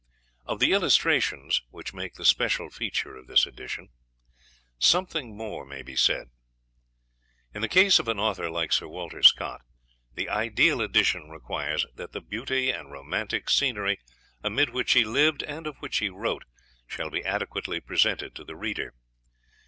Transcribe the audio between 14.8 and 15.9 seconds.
he lived and of